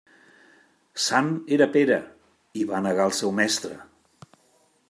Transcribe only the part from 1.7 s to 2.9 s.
Pere i va